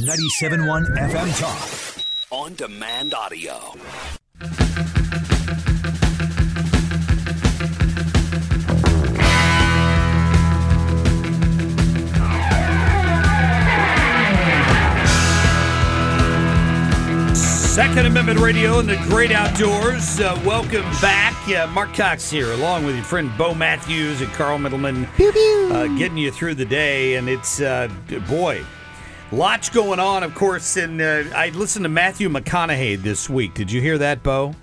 [0.00, 2.04] 97.1 FM Talk.
[2.30, 3.60] On demand audio.
[17.34, 20.18] Second Amendment Radio and the great outdoors.
[20.18, 21.36] Uh, welcome back.
[21.48, 26.16] Uh, Marc Cox here, along with your friend Bo Matthews and Carl Middleman, uh, getting
[26.16, 27.16] you through the day.
[27.16, 27.88] And it's, uh,
[28.28, 28.64] boy,
[29.32, 30.76] lots going on, of course.
[30.76, 33.54] And uh, I listened to Matthew McConaughey this week.
[33.54, 34.54] Did you hear that, Bo?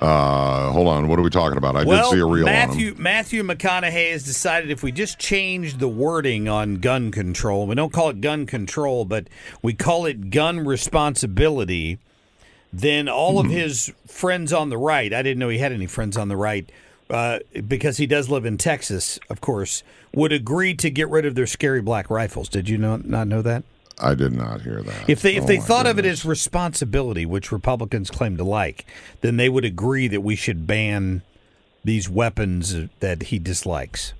[0.00, 1.06] Uh, hold on.
[1.06, 1.76] What are we talking about?
[1.76, 2.94] I well, did see a reel Matthew.
[2.98, 7.92] Matthew McConaughey has decided if we just change the wording on gun control, we don't
[7.92, 9.28] call it gun control, but
[9.62, 12.00] we call it gun responsibility,
[12.72, 16.16] then all of his friends on the right, I didn't know he had any friends
[16.16, 16.68] on the right,
[17.08, 21.36] uh, because he does live in Texas, of course, would agree to get rid of
[21.36, 22.48] their scary black rifles.
[22.48, 23.62] Did you know, not know that?
[24.02, 25.08] I did not hear that.
[25.08, 28.84] If they if Oh, they thought of it as responsibility, which Republicans claim to like,
[29.20, 31.22] then they would agree that we should ban
[31.84, 34.14] these weapons that he dislikes.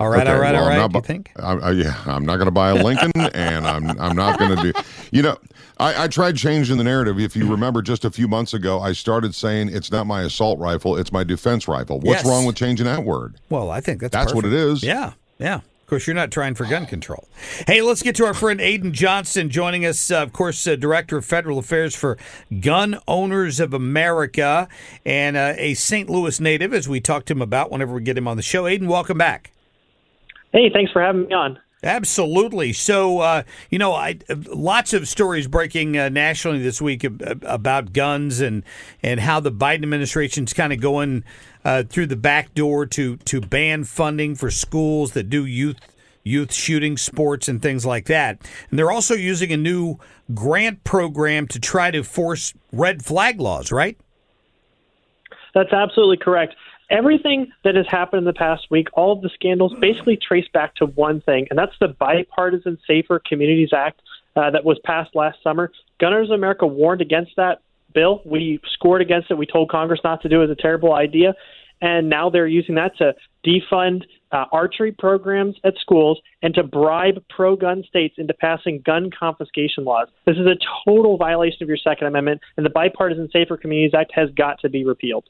[0.00, 1.30] All right, Okay, all right, well, all I'm not You think?
[1.36, 4.56] I, I, yeah, I'm not going to buy a Lincoln, and I'm I'm not going
[4.56, 4.80] to do.
[5.12, 5.36] You know,
[5.78, 7.20] I, I tried changing the narrative.
[7.20, 7.52] If you hmm.
[7.52, 11.12] remember, just a few months ago, I started saying it's not my assault rifle, it's
[11.12, 12.00] my defense rifle.
[12.00, 12.26] What's Yes.
[12.26, 13.36] wrong with changing that word?
[13.50, 14.82] Well, I think that's That's what it is.
[14.82, 15.60] Yeah, yeah.
[15.92, 17.28] Course, you're not trying for gun control.
[17.66, 20.10] Hey, let's get to our friend Aidan Johnston joining us.
[20.10, 22.16] Uh, of course, uh, Director of Federal Affairs for
[22.62, 24.68] Gun Owners of America
[25.04, 26.08] and uh, a St.
[26.08, 28.66] Louis native, as we talked to him about whenever we get him on the show.
[28.66, 29.52] Aidan, welcome back.
[30.50, 31.58] Hey, thanks for having me on.
[31.84, 32.72] Absolutely.
[32.72, 38.40] So, uh, you know, I lots of stories breaking uh, nationally this week about guns
[38.40, 38.62] and
[39.02, 41.24] and how the Biden administration's kind of going
[41.64, 45.76] uh, through the back door to to ban funding for schools that do youth
[46.22, 48.38] youth shooting sports and things like that.
[48.70, 49.98] And they're also using a new
[50.32, 53.98] grant program to try to force red flag laws, right?
[55.54, 56.54] That's absolutely correct.
[56.92, 60.74] Everything that has happened in the past week, all of the scandals, basically trace back
[60.76, 64.02] to one thing, and that's the Bipartisan Safer Communities Act
[64.36, 65.72] uh, that was passed last summer.
[65.98, 67.62] Gun Owners of America warned against that
[67.94, 68.20] bill.
[68.26, 69.38] We scored against it.
[69.38, 70.50] We told Congress not to do it.
[70.50, 71.34] It's a terrible idea.
[71.80, 73.14] And now they're using that to
[73.44, 79.10] defund uh, archery programs at schools and to bribe pro gun states into passing gun
[79.10, 80.08] confiscation laws.
[80.26, 84.12] This is a total violation of your Second Amendment, and the Bipartisan Safer Communities Act
[84.14, 85.24] has got to be repealed.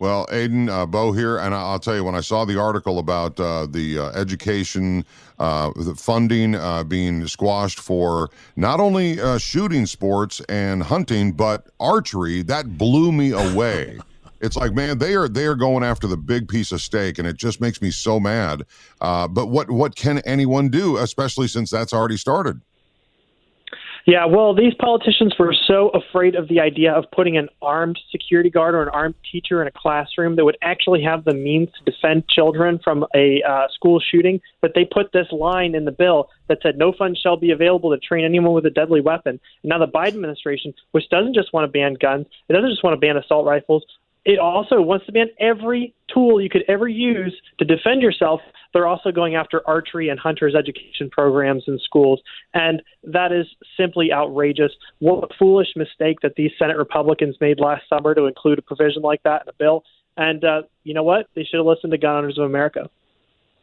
[0.00, 2.98] Well, Aidan, uh, Bo here, and I- I'll tell you when I saw the article
[2.98, 5.04] about uh, the uh, education
[5.38, 11.68] uh, the funding uh, being squashed for not only uh, shooting sports and hunting, but
[11.78, 14.00] archery, that blew me away.
[14.42, 17.28] It's like, man, they are they are going after the big piece of steak, and
[17.28, 18.62] it just makes me so mad.
[19.02, 22.62] Uh, but what what can anyone do, especially since that's already started?
[24.06, 28.50] Yeah, well, these politicians were so afraid of the idea of putting an armed security
[28.50, 31.90] guard or an armed teacher in a classroom that would actually have the means to
[31.90, 36.30] defend children from a uh, school shooting that they put this line in the bill
[36.48, 39.38] that said no funds shall be available to train anyone with a deadly weapon.
[39.62, 42.82] And now the Biden administration, which doesn't just want to ban guns, it doesn't just
[42.82, 43.84] want to ban assault rifles,
[44.30, 48.40] it also wants to ban every tool you could ever use to defend yourself.
[48.72, 52.20] They're also going after archery and hunters education programs in schools.
[52.54, 53.46] And that is
[53.76, 54.70] simply outrageous.
[55.00, 59.02] What a foolish mistake that these Senate Republicans made last summer to include a provision
[59.02, 59.82] like that in a bill.
[60.16, 61.26] And uh, you know what?
[61.34, 62.88] They should have listened to Gun Owners of America.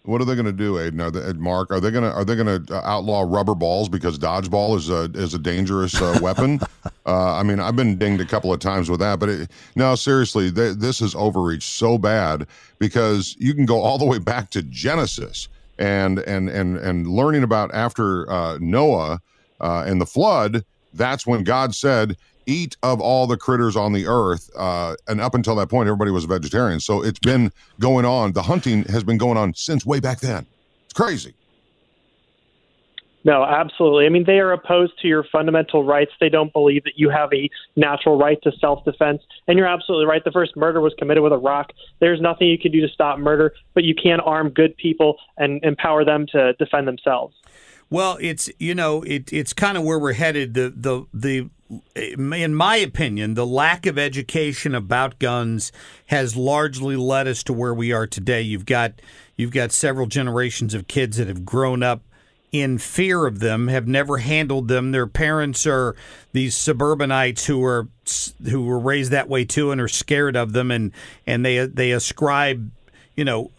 [0.04, 1.00] What are they going to do, Aidan?
[1.00, 1.72] Are they, Marc?
[1.72, 5.04] Are they going to are they going to outlaw rubber balls because dodgeball is a
[5.14, 6.60] is a dangerous uh, weapon?
[7.08, 9.96] uh, I mean, I've been dinged a couple of times with that, but it, no,
[9.96, 12.48] seriously, th- this is overreach so bad
[12.80, 15.48] because you can go all the way back to Genesis.
[15.80, 19.22] and and and and learning about after uh, Noah
[19.62, 20.64] uh, and the flood.
[20.94, 22.18] That's when God said,
[22.48, 26.12] "Eat of all the critters on the earth." Uh, and up until that point, everybody
[26.12, 26.80] was a vegetarian.
[26.80, 28.34] So it's been going on.
[28.34, 30.48] The hunting has been going on since way back then.
[30.86, 31.37] It's crazy.
[33.28, 34.06] No, absolutely.
[34.06, 36.12] I mean, they are opposed to your fundamental rights.
[36.18, 39.22] They don't believe that you have a natural right to self defense.
[39.50, 40.24] And you're absolutely right.
[40.24, 41.74] The first murder was committed with a rock.
[42.00, 45.62] There's nothing you can do to stop murder, but you can arm good people and
[45.66, 47.36] empower them to defend themselves.
[47.90, 50.54] Well, it's you know it, it's kind of where we're headed.
[50.54, 51.50] The the the
[52.18, 55.74] in my opinion, the lack of education about guns
[56.06, 58.42] has largely led us to where we are today.
[58.42, 59.02] You've got
[59.36, 62.04] you've got several generations of kids that have grown up
[62.52, 64.92] in fear of them, have never handled them.
[64.92, 65.96] Their parents are
[66.32, 67.88] these suburbanites who are
[68.50, 70.92] who were raised that way too, and are scared of them, and
[71.26, 72.72] and they they ascribe
[73.16, 73.52] you know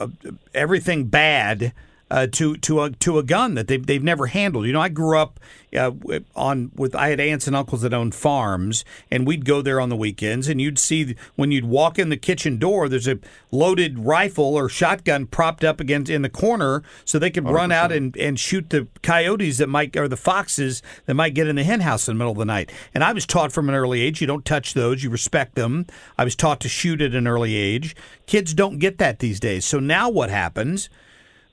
[0.54, 1.72] everything bad
[2.10, 4.66] uh, to to a to a gun that they've they've never handled.
[4.66, 5.38] You know, I grew up
[5.76, 5.90] uh,
[6.34, 9.88] on with I had aunts and uncles that owned farms, and we'd go there on
[9.88, 13.18] the weekends, and you'd see when you'd walk in the kitchen door, there's a
[13.50, 17.52] loaded rifle or shotgun propped up against in the corner, so they could 100%.
[17.52, 21.48] run out and, and shoot the coyotes that might or the foxes that might get
[21.48, 22.72] in the hen house in the middle of the night.
[22.94, 25.86] And I was taught from an early age, you don't touch those, you respect them.
[26.16, 27.94] I was taught to shoot at an early age.
[28.26, 29.64] Kids don't get that these days.
[29.64, 30.88] So now what happens?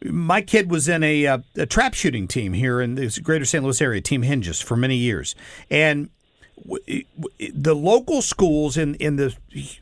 [0.04, 3.64] My kid was in a, uh, a trap shooting team here in the greater St.
[3.64, 5.36] Louis area, Team Hinges, for many years.
[5.70, 6.10] And
[6.66, 9.36] the local schools in, in the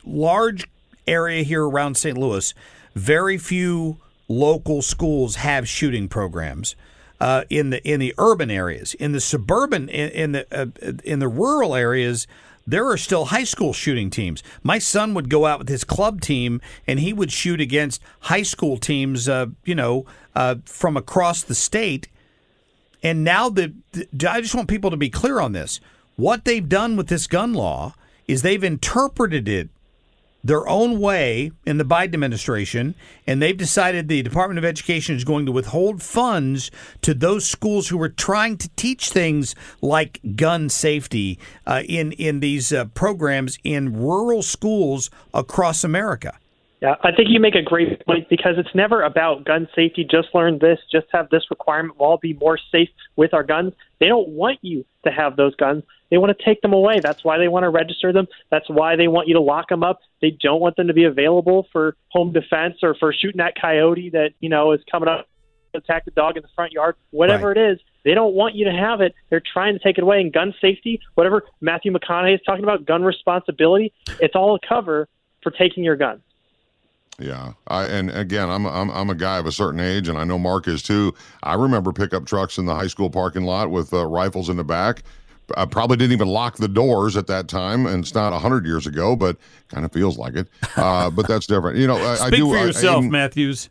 [0.04, 0.66] large
[1.06, 2.16] area here around St.
[2.16, 2.54] Louis,
[2.94, 6.76] very few local schools have shooting programs.
[7.20, 10.66] Uh, in the in the urban areas, in the suburban, in, in the uh,
[11.04, 12.26] in the rural areas,
[12.66, 14.42] there are still high school shooting teams.
[14.62, 18.42] My son would go out with his club team and he would shoot against high
[18.42, 22.08] school teams, uh, you know, uh, from across the state.
[23.02, 23.74] And now the,
[24.28, 25.80] I just want people to be clear on this.
[26.16, 27.94] What they've done with this gun law
[28.26, 29.68] is they've interpreted it
[30.44, 32.94] their own way in the Biden administration,
[33.26, 36.70] and they've decided the Department of Education is going to withhold funds
[37.00, 42.40] to those schools who are trying to teach things like gun safety uh, in in
[42.40, 46.38] these uh, programs in rural schools across America.
[46.82, 50.04] Yeah, I think you make a great point because it's never about gun safety.
[50.04, 51.98] Just learn this, just have this requirement.
[51.98, 53.72] We'll all be more safe with our guns.
[54.00, 55.82] They don't want you to have those guns.
[56.14, 57.00] They want to take them away.
[57.00, 58.28] That's why they want to register them.
[58.48, 59.98] That's why they want you to lock them up.
[60.22, 64.10] They don't want them to be available for home defense or for shooting that coyote
[64.10, 65.26] that you know is coming up
[65.72, 66.94] to attack the dog in the front yard.
[67.10, 67.56] Whatever right.
[67.56, 69.12] it is, they don't want you to have it.
[69.28, 70.20] They're trying to take it away.
[70.20, 75.08] And gun safety, whatever Matthew McConaughey is talking about, gun responsibility, it's all a cover
[75.42, 76.22] for taking your gun.
[77.18, 80.22] Yeah, I and again, I'm I'm I'm a guy of a certain age, and I
[80.22, 81.12] know Marc is too.
[81.42, 84.64] I remember pickup trucks in the high school parking lot with uh, rifles in the
[84.64, 85.02] back.
[85.56, 88.86] I probably didn't even lock the doors at that time, and it's not hundred years
[88.86, 89.36] ago, but
[89.68, 90.48] kind of feels like it.
[90.76, 91.78] Uh, but that's different.
[91.78, 93.70] You know, I, Speak I do, for yourself, I, Matthews.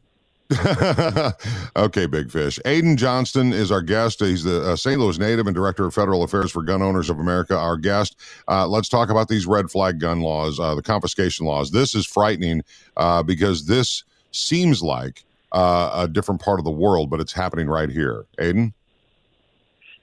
[1.76, 2.60] okay, Big Fish.
[2.66, 4.20] Aidan Johnston is our guest.
[4.20, 5.00] He's the uh, St.
[5.00, 7.58] Louis native and director of federal affairs for Gun Owners of America.
[7.58, 8.20] Our guest.
[8.48, 11.72] Uh, let's talk about these red flag gun laws, uh, the confiscation laws.
[11.72, 12.62] This is frightening
[12.98, 17.68] uh, because this seems like uh, a different part of the world, but it's happening
[17.68, 18.26] right here.
[18.40, 18.74] Aidan.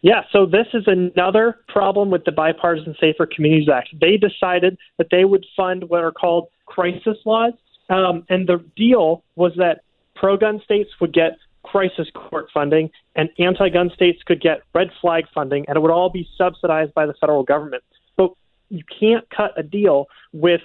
[0.03, 3.91] Yeah, so this is another problem with the Bipartisan Safer Communities Act.
[4.01, 7.53] They decided that they would fund what are called crisis laws.
[7.91, 9.83] Um, and the deal was that
[10.15, 14.89] pro gun states would get crisis court funding, and anti gun states could get red
[15.01, 17.83] flag funding, and it would all be subsidized by the federal government.
[18.17, 18.31] But
[18.71, 20.63] you can't cut a deal with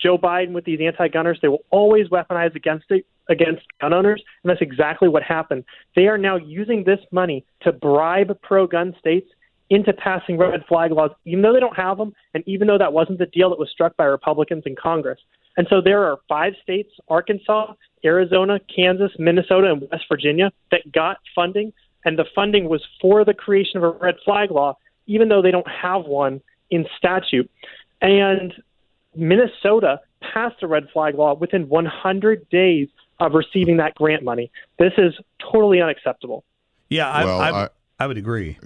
[0.00, 1.38] Joe Biden with these anti gunners.
[1.40, 5.64] They will always weaponize against it, against gun owners, and that's exactly what happened.
[5.94, 9.28] They are now using this money to bribe pro gun states
[9.70, 12.92] into passing red flag laws, even though they don't have them, and even though that
[12.92, 15.18] wasn't the deal that was struck by Republicans in Congress.
[15.56, 21.18] And so there are five states Arkansas, Arizona, Kansas, Minnesota, and West Virginia that got
[21.34, 21.72] funding.
[22.04, 25.50] And the funding was for the creation of a red flag law, even though they
[25.50, 27.50] don't have one in statute.
[28.00, 28.54] And
[29.18, 32.88] Minnesota passed a red flag law within 100 days
[33.20, 34.50] of receiving that grant money.
[34.78, 36.44] This is totally unacceptable.
[36.88, 37.68] Yeah, I, well, I, I,
[38.00, 38.58] I would agree.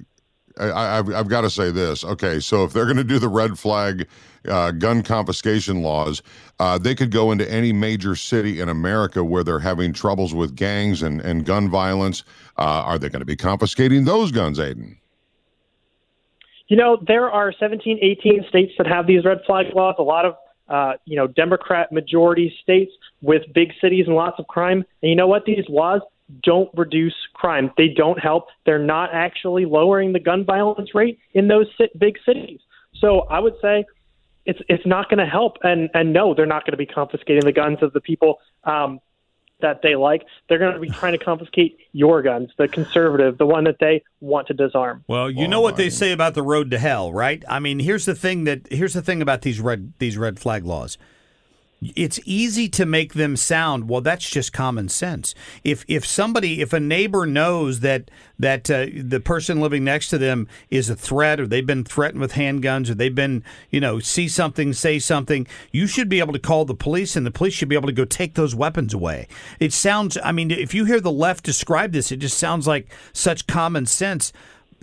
[0.59, 2.05] I, have I've got to say this.
[2.05, 4.07] Okay, so if they're going to do the red flag
[4.47, 6.23] uh, gun confiscation laws,
[6.59, 10.55] uh, they could go into any major city in America where they're having troubles with
[10.55, 12.25] gangs and, and gun violence.
[12.59, 14.99] Uh, are they going to be confiscating those guns, Aidan?
[16.69, 19.95] You know, there are 17, 18 states that have these red flag laws.
[19.99, 20.37] A lot of,
[20.73, 24.85] uh, you know, Democrat majority states with big cities and lots of crime.
[25.03, 25.45] And you know what?
[25.45, 26.01] These laws
[26.43, 27.71] don't reduce crime.
[27.77, 28.47] They don't help.
[28.65, 31.67] They're not actually lowering the gun violence rate in those
[31.99, 32.61] big cities.
[32.99, 33.85] So I would say
[34.47, 35.59] it's it's not going to help.
[35.63, 38.99] And and no, they're not going to be confiscating the guns of the people um,
[39.63, 40.23] that they like.
[40.49, 44.05] They're going to be trying to confiscate your guns, the conservative, the one that they
[44.21, 45.05] want to disarm.
[45.09, 47.43] Well, you know what they say about the road to hell, right?
[47.49, 50.65] I mean, here's the thing that here's the thing about these red these red flag
[50.65, 50.99] laws
[51.97, 55.35] it's easy to make them sound well that's just common sense
[55.65, 60.19] if if somebody if a neighbor knows that that uh, the person living next to
[60.19, 63.99] them is a threat or they've been threatened with handguns or they've been you know
[63.99, 67.55] see something say something you should be able to call the police and the police
[67.55, 69.27] should be able to go take those weapons away
[69.59, 72.89] it sounds i mean if you hear the left describe this it just sounds like
[73.13, 74.33] such common sense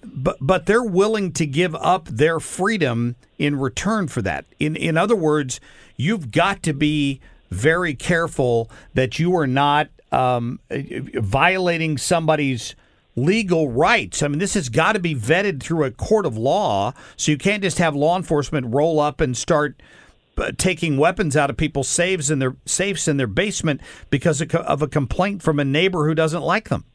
[0.04, 4.46] but but they're willing to give up their freedom in return for that.
[4.60, 5.60] In in other words,
[6.00, 7.20] you've got to be
[7.52, 12.74] very careful that you are not um, violating somebody's
[13.16, 14.24] legal rights.
[14.24, 16.94] I mean, this has got to be vetted through a court of law.
[17.18, 19.82] So you can't just have law enforcement roll up and start
[20.38, 24.82] uh, taking weapons out of people's safes in their safes in their basement because of
[24.82, 26.86] a complaint from a neighbor who doesn't like them.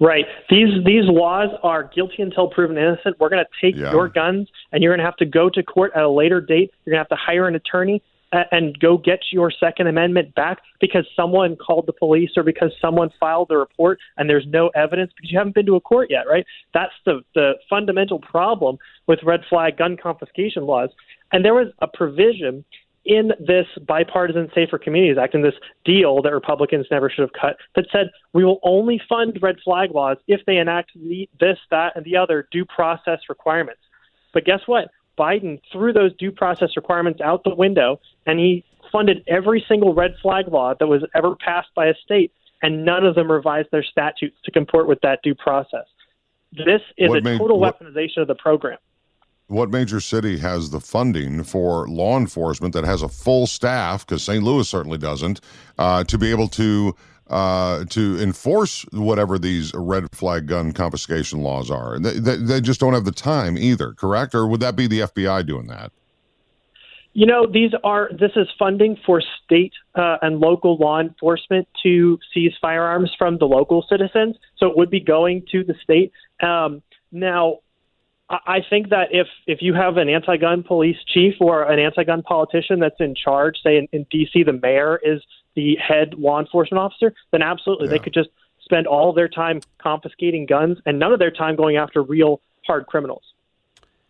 [0.00, 0.24] Right.
[0.48, 3.20] These these laws are guilty until proven innocent.
[3.20, 3.92] We're going to take yeah.
[3.92, 6.72] your guns, and you're going to have to go to court at a later date.
[6.84, 8.02] You're going to have to hire an attorney
[8.32, 13.10] and go get your Second Amendment back because someone called the police or because someone
[13.18, 16.26] filed the report and there's no evidence because you haven't been to a court yet,
[16.28, 16.46] right?
[16.72, 20.90] That's the the fundamental problem with red flag gun confiscation laws.
[21.32, 22.64] And there was a provision
[23.04, 25.54] in this bipartisan Safer Communities Act, in this
[25.84, 29.90] deal that Republicans never should have cut, that said we will only fund red flag
[29.92, 33.80] laws if they enact the, this, that, and the other due process requirements.
[34.32, 34.90] But guess what?
[35.18, 40.14] Biden threw those due process requirements out the window, and he funded every single red
[40.22, 43.82] flag law that was ever passed by a state, and none of them revised their
[43.82, 45.86] statutes to comport with that due process.
[46.52, 48.78] This is what a made, total what, weaponization of the program
[49.50, 54.22] what major city has the funding for law enforcement that has a full staff, because
[54.22, 54.42] St.
[54.42, 55.40] Louis certainly doesn't,
[55.78, 56.94] uh, to be able to
[57.28, 61.98] uh, to enforce whatever these red flag gun confiscation laws are?
[61.98, 64.34] They, they, they, just don't have the time either, correct?
[64.34, 65.92] Or would that be the FBI doing that?
[67.12, 72.18] You know, these are this is funding for state uh, and local law enforcement to
[72.34, 74.36] seize firearms from the local citizens.
[74.56, 76.12] So it would be going to the state.
[76.40, 77.58] Um, now,
[78.30, 82.78] I think that if if you have an anti-gun police chief or an anti-gun politician
[82.78, 85.20] that's in charge, say in, in D.C., the mayor is
[85.56, 87.92] the head law enforcement officer, then absolutely yeah.
[87.92, 88.28] they could just
[88.62, 92.86] spend all their time confiscating guns and none of their time going after real hard
[92.86, 93.24] criminals.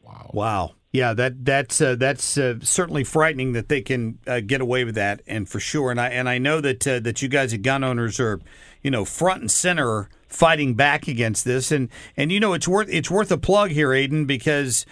[0.02, 0.30] Wow!
[0.34, 0.70] Wow!
[0.92, 4.96] Yeah, that that's uh, that's uh, certainly frightening that they can uh, get away with
[4.96, 5.90] that, and for sure.
[5.90, 8.38] And I and I know that uh, that you guys at gun owners are,
[8.82, 11.70] you know, front and center fighting back against this.
[11.70, 14.86] And and you know it's worth it's worth a plug here, Aidan, because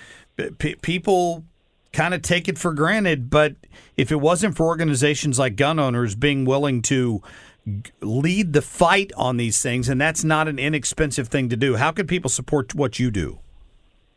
[0.59, 1.45] p- people
[1.92, 3.30] kind of take it for granted.
[3.30, 3.57] But
[3.97, 7.23] if it wasn't for organizations like gun owners being willing to
[8.00, 11.92] lead the fight on these things, and that's not an inexpensive thing to do, how
[11.92, 13.38] can people support what you do?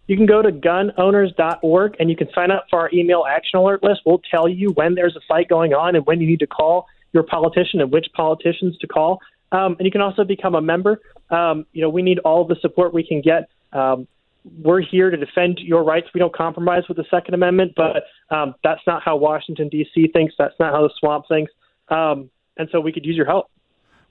[0.07, 3.83] You can go to gunowners.org and you can sign up for our email action alert
[3.83, 4.01] list.
[4.05, 6.87] We'll tell you when there's a fight going on and when you need to call
[7.13, 9.19] your politician and which politicians to call.
[9.51, 11.01] Um, and you can also become a member.
[11.29, 13.49] Um, you know, we need all the support we can get.
[13.73, 14.07] Um,
[14.63, 16.07] we're here to defend your rights.
[16.13, 18.03] We don't compromise with the Second Amendment, but
[18.35, 20.09] um, that's not how Washington D.C.
[20.13, 20.33] thinks.
[20.37, 21.51] That's not how the swamp thinks.
[21.89, 23.51] Um, and so we could use your help.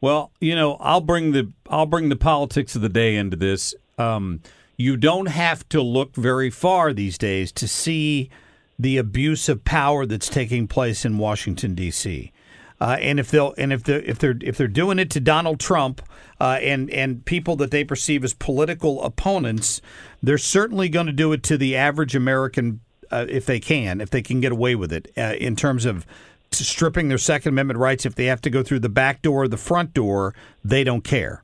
[0.01, 3.75] Well, you know, I'll bring the I'll bring the politics of the day into this.
[3.99, 4.41] Um,
[4.77, 8.31] you don't have to look very far these days to see
[8.79, 12.33] the abuse of power that's taking place in Washington D.C.
[12.81, 15.61] Uh, and if they'll and if they if they're if they're doing it to Donald
[15.61, 16.01] Trump
[16.41, 19.83] uh, and and people that they perceive as political opponents,
[20.23, 24.11] they're certainly going to do it to the average American uh, if they can, if
[24.11, 26.07] they can get away with it uh, in terms of
[26.53, 28.07] stripping their Second Amendment rights.
[28.07, 30.35] If they have to go through the back door or the front door,
[30.65, 31.43] they don't care.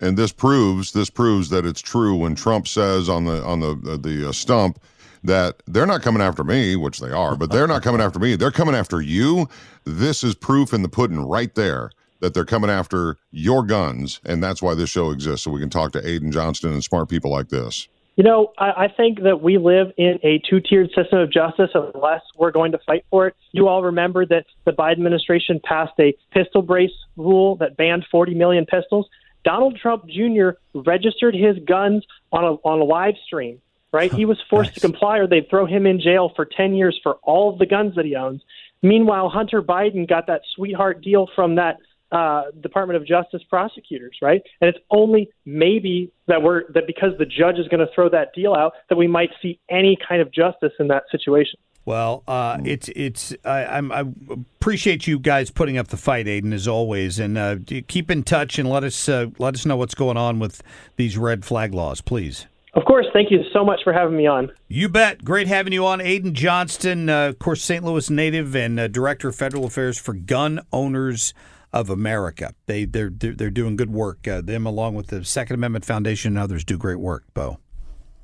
[0.00, 3.98] And this proves this proves that it's true when Trump says on the on the
[3.98, 4.80] the uh, stump
[5.24, 8.36] that they're not coming after me, which they are, but they're not coming after me.
[8.36, 9.48] They're coming after you.
[9.84, 14.20] This is proof in the pudding right there that they're coming after your guns.
[14.24, 15.44] And that's why this show exists.
[15.44, 17.88] So we can talk to Aidan Johnston and smart people like this.
[18.16, 21.70] You know, I, I think that we live in a two tiered system of justice
[21.74, 23.34] unless we're going to fight for it.
[23.52, 28.34] You all remember that the Biden administration passed a pistol brace rule that banned 40
[28.34, 29.08] million pistols.
[29.44, 30.50] Donald Trump Jr.
[30.74, 33.60] registered his guns on a on a live stream
[33.92, 34.12] right?
[34.12, 34.74] He was forced nice.
[34.74, 37.66] to comply or they'd throw him in jail for 10 years for all of the
[37.66, 38.42] guns that he owns.
[38.82, 41.76] Meanwhile, Hunter Biden got that sweetheart deal from that
[42.10, 44.42] uh, Department of Justice prosecutors, right?
[44.60, 48.34] And it's only maybe that we're that because the judge is going to throw that
[48.34, 51.58] deal out that we might see any kind of justice in that situation.
[51.84, 56.52] Well, uh, it's it's I, I'm, I appreciate you guys putting up the fight, Aidan,
[56.52, 57.56] as always, and uh,
[57.88, 60.62] keep in touch and let us uh, let us know what's going on with
[60.96, 62.46] these red flag laws, please.
[62.74, 63.06] Of course.
[63.12, 64.50] Thank you so much for having me on.
[64.68, 65.24] You bet.
[65.24, 67.84] Great having you on, Aidan Johnston, uh, of course, St.
[67.84, 71.34] Louis native and uh, director of federal affairs for Gun Owners
[71.72, 72.54] of America.
[72.66, 74.26] They they're they're doing good work.
[74.26, 77.24] Uh, them along with the Second Amendment Foundation and others do great work.
[77.34, 77.58] Bo.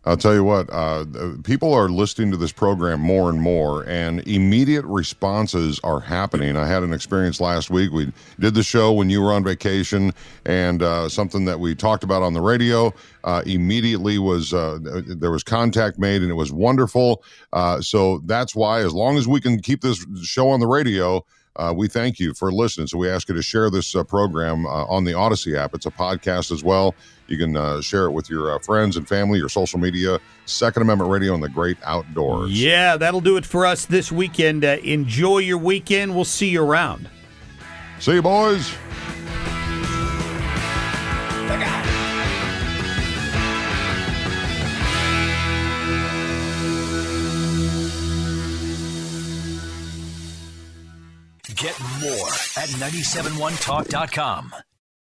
[0.08, 1.04] I'll tell you what, uh,
[1.44, 6.56] people are listening to this program more and more, and immediate responses are happening.
[6.56, 7.92] I had an experience last week.
[7.92, 8.10] We
[8.40, 10.14] did the show when you were on vacation,
[10.46, 15.30] and uh, something that we talked about on the radio uh, immediately was uh, there
[15.30, 17.22] was contact made, and it was wonderful.
[17.52, 21.22] Uh, so that's why, as long as we can keep this show on the radio,
[21.58, 22.86] uh, we thank you for listening.
[22.86, 25.74] So we ask you to share this uh, program uh, on the Odyssey app.
[25.74, 26.94] It's a podcast as well.
[27.26, 30.18] You can uh, share it with your uh, friends and family, your social media.
[30.46, 32.52] Second Amendment Radio and the Great Outdoors.
[32.52, 34.64] Yeah, that'll do it for us this weekend.
[34.64, 36.14] Uh, enjoy your weekend.
[36.14, 37.08] We'll see you around.
[37.98, 38.72] See you, boys.
[52.58, 54.52] At 971talk.com.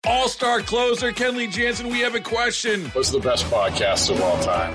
[0.04, 2.86] All star closer Kenley Jansen, we have a question.
[2.86, 4.74] What's the best podcast of all time?